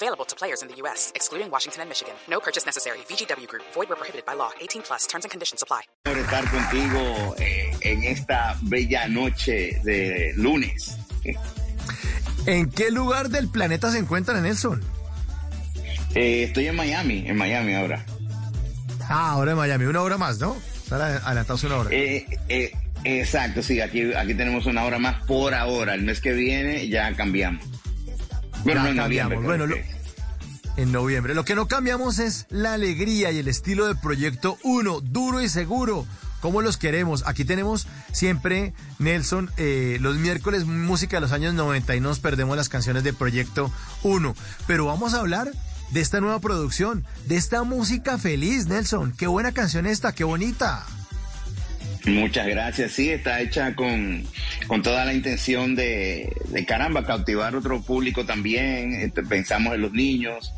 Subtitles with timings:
[0.00, 2.14] Available to players in the U.S., excluding Washington and Michigan.
[2.28, 2.98] No purchase necessary.
[3.08, 3.64] VGW Group.
[3.74, 4.50] Void where prohibited by law.
[4.60, 5.06] 18 plus.
[5.08, 5.82] Terms and conditions apply.
[6.04, 10.96] Por estar contigo eh, en esta bella noche de lunes.
[12.46, 14.80] ¿En qué lugar del planeta se encuentran, Nelson?
[16.14, 18.06] Eh, estoy en Miami, en Miami ahora.
[19.08, 19.86] Ah, ahora en Miami.
[19.86, 20.56] Una hora más, ¿no?
[20.76, 21.90] Están adelantados una hora.
[21.92, 22.70] Eh, eh,
[23.02, 25.94] exacto, sí, aquí, aquí tenemos una hora más por ahora.
[25.94, 27.77] El mes que viene ya cambiamos.
[28.74, 29.44] Bueno, Ya no, en noviembre, cambiamos.
[29.44, 29.98] Bueno, lo- que-
[30.76, 31.34] en noviembre.
[31.34, 35.48] Lo que no cambiamos es la alegría y el estilo del proyecto 1, duro y
[35.48, 36.06] seguro.
[36.40, 37.24] como los queremos?
[37.26, 42.56] Aquí tenemos siempre, Nelson, eh, los miércoles música de los años 90 y nos perdemos
[42.56, 43.72] las canciones de Proyecto
[44.04, 44.36] 1.
[44.68, 45.50] Pero vamos a hablar
[45.90, 49.14] de esta nueva producción, de esta música feliz, Nelson.
[49.18, 50.86] Qué buena canción esta, qué bonita.
[52.06, 52.92] Muchas gracias.
[52.92, 54.24] Sí, está hecha con,
[54.66, 58.94] con toda la intención de, de caramba, cautivar otro público también.
[58.94, 60.52] Este, Pensamos en los niños.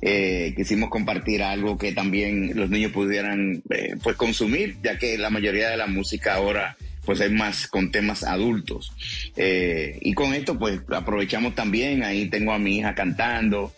[0.00, 5.30] Eh, quisimos compartir algo que también los niños pudieran eh, pues consumir, ya que la
[5.30, 8.92] mayoría de la música ahora pues es más con temas adultos.
[9.36, 13.72] Eh, y con esto pues aprovechamos también, ahí tengo a mi hija cantando,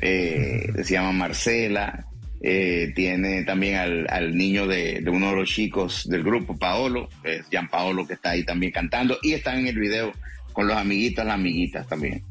[0.00, 2.07] se llama Marcela,
[2.40, 7.08] eh, tiene también al, al niño de, de uno de los chicos del grupo, Paolo,
[7.24, 10.12] es Gian Paolo que está ahí también cantando y está en el video
[10.52, 12.22] con los amiguitos, las amiguitas también.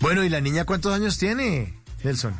[0.00, 2.34] Bueno, ¿y la niña cuántos años tiene, Nelson?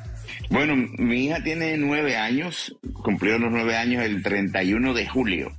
[0.51, 5.53] Bueno, mi hija tiene nueve años, cumplió los nueve años el 31 de julio.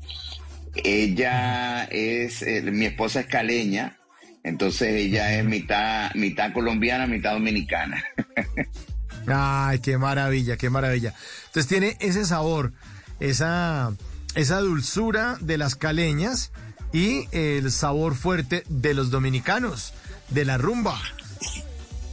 [0.83, 3.97] Ella es, eh, mi esposa es caleña,
[4.43, 8.03] entonces ella es mitad, mitad colombiana, mitad dominicana.
[9.33, 11.13] Ay, qué maravilla, qué maravilla.
[11.47, 12.73] Entonces tiene ese sabor,
[13.19, 13.93] esa,
[14.35, 16.51] esa dulzura de las caleñas
[16.93, 19.93] y el sabor fuerte de los dominicanos,
[20.29, 20.99] de la rumba.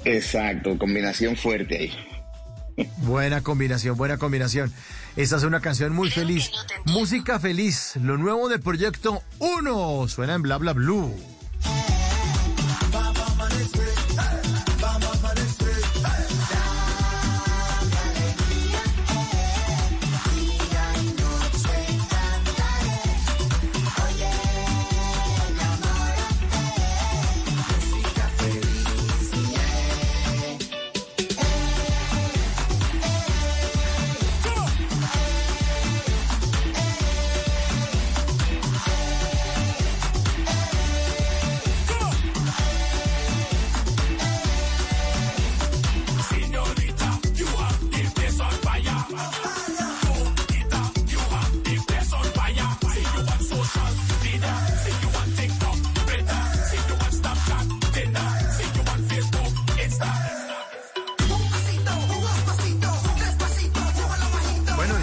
[0.05, 1.93] Exacto, combinación fuerte ahí.
[2.99, 4.72] Buena combinación, buena combinación.
[5.16, 6.50] Esta es una canción muy feliz.
[6.84, 10.09] Música feliz, lo nuevo del proyecto 1.
[10.09, 11.35] Suena en Bla Bla Blue.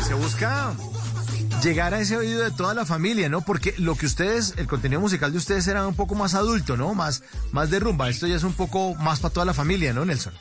[0.03, 0.73] Se busca
[1.63, 3.41] llegar a ese oído de toda la familia, ¿no?
[3.41, 6.93] Porque lo que ustedes, el contenido musical de ustedes era un poco más adulto, ¿no?
[6.93, 8.09] Más, más de rumba.
[8.09, 10.33] Esto ya es un poco más para toda la familia, ¿no, Nelson?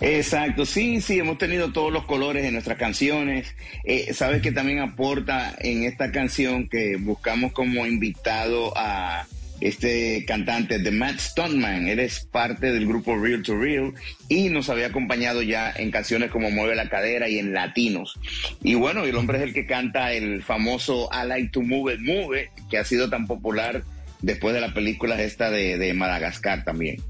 [0.00, 3.54] Exacto, sí, sí, hemos tenido todos los colores en nuestras canciones.
[3.84, 9.26] Eh, Sabes que también aporta en esta canción que buscamos como invitado a
[9.62, 11.86] este cantante de Matt Stoneman.
[11.86, 13.94] Él es parte del grupo Real to Real
[14.28, 18.18] y nos había acompañado ya en canciones como Mueve la Cadera y en Latinos.
[18.62, 22.00] Y bueno, el hombre es el que canta el famoso I Like to Move It,
[22.00, 23.84] Move It, que ha sido tan popular
[24.20, 27.02] después de la película esta de, de Madagascar también.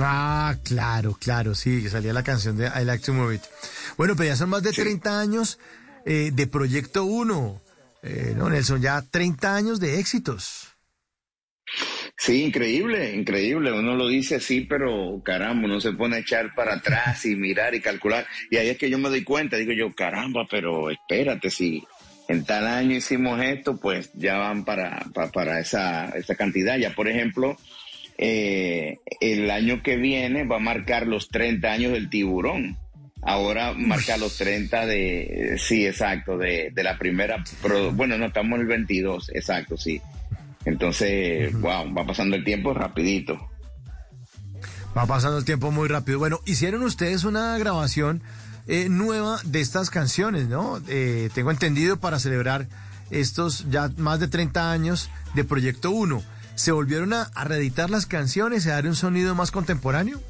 [0.00, 3.42] Ah, claro, claro, sí, que salía la canción de I Like to Move It.
[3.98, 5.58] Bueno, pero ya son más de 30 años
[6.06, 7.60] eh, de Proyecto 1.
[8.04, 10.71] Eh, no, Nelson, ya 30 años de éxitos.
[12.24, 13.72] Sí, increíble, increíble.
[13.72, 17.74] Uno lo dice así, pero caramba, uno se pone a echar para atrás y mirar
[17.74, 18.24] y calcular.
[18.48, 21.82] Y ahí es que yo me doy cuenta, digo yo, caramba, pero espérate, si
[22.28, 26.78] en tal año hicimos esto, pues ya van para, pa- para, esa, esa cantidad.
[26.78, 27.56] Ya, por ejemplo,
[28.18, 32.76] eh, el año que viene va a marcar los 30 años del tiburón.
[33.24, 37.42] Ahora marca los 30 de, sí, exacto, de, de la primera,
[37.94, 40.00] bueno, no, estamos en el 22, exacto, sí.
[40.64, 43.38] Entonces, wow, va pasando el tiempo rapidito.
[44.96, 46.18] Va pasando el tiempo muy rápido.
[46.18, 48.22] Bueno, hicieron ustedes una grabación
[48.68, 50.80] eh, nueva de estas canciones, ¿no?
[50.88, 52.68] Eh, tengo entendido para celebrar
[53.10, 56.22] estos ya más de 30 años de Proyecto 1.
[56.54, 60.20] ¿Se volvieron a, reeditar las canciones, a dar un sonido más contemporáneo?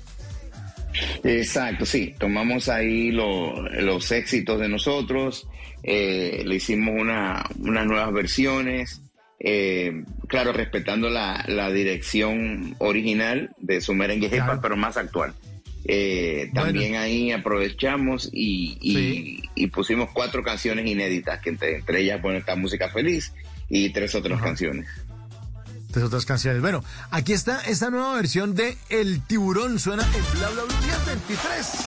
[1.25, 2.15] Exacto, sí.
[2.19, 5.49] Tomamos ahí los éxitos de nosotros,
[5.83, 9.03] eh, le hicimos una, unas nuevas versiones,
[9.45, 14.31] eh, claro, respetando la, dirección original de su merengue
[14.61, 15.35] pero más actual.
[15.85, 22.89] Eh, también ahí aprovechamos y, pusimos cuatro canciones inéditas, que entre, ellas bueno, está Música
[22.89, 23.33] Feliz
[23.69, 24.89] y tres otras canciones.
[25.91, 26.63] Tres otras canciones.
[26.63, 29.81] Bueno, aquí está esta nueva versión de El Tiburón.
[29.81, 31.92] Suena en Bla Bla Bla 23.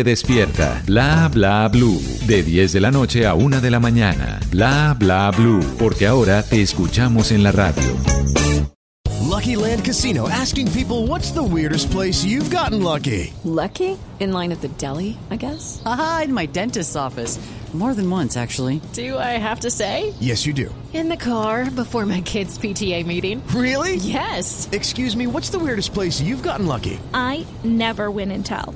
[0.03, 0.81] despierta.
[0.85, 2.01] Bla Bla Blue.
[2.27, 4.39] De 10 de la noche a 1 de la mañana.
[4.51, 5.63] Bla Bla Blue.
[5.77, 7.83] Porque ahora te escuchamos en la radio.
[9.31, 13.33] Lucky Land Casino asking people what's the weirdest place you've gotten lucky.
[13.43, 13.97] Lucky?
[14.19, 15.81] In line at the deli, I guess?
[15.85, 17.39] Aha, in my dentist's office.
[17.73, 18.81] More than once, actually.
[18.91, 20.13] Do I have to say?
[20.19, 20.75] Yes, you do.
[20.93, 23.41] In the car before my kids' PTA meeting.
[23.55, 23.95] Really?
[23.95, 24.67] Yes.
[24.73, 26.99] Excuse me, what's the weirdest place you've gotten lucky?
[27.13, 28.75] I never win and tell.